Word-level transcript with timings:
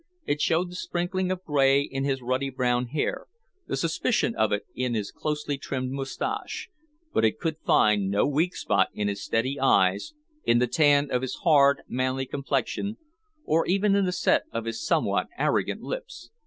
It 0.25 0.41
showed 0.41 0.71
the 0.71 0.75
sprinkling 0.75 1.29
of 1.29 1.43
grey 1.43 1.81
in 1.81 2.05
his 2.05 2.23
ruddy 2.23 2.49
brown 2.49 2.87
hair, 2.87 3.27
the 3.67 3.77
suspicion 3.77 4.33
of 4.35 4.51
it 4.51 4.65
in 4.73 4.95
his 4.95 5.11
closely 5.11 5.59
trimmed 5.59 5.91
moustache, 5.91 6.69
but 7.13 7.23
it 7.23 7.37
could 7.37 7.57
find 7.59 8.09
no 8.09 8.25
weak 8.25 8.55
spot 8.55 8.87
in 8.95 9.07
his 9.07 9.23
steady 9.23 9.59
eyes, 9.59 10.15
in 10.43 10.57
the 10.57 10.65
tan 10.65 11.11
of 11.11 11.21
his 11.21 11.35
hard, 11.43 11.83
manly 11.87 12.25
complexion, 12.25 12.97
or 13.45 13.67
even 13.67 13.93
in 13.95 14.05
the 14.05 14.11
set 14.11 14.45
of 14.51 14.65
his 14.65 14.83
somewhat 14.83 15.27
arrogant 15.37 15.83
lips. 15.83 16.31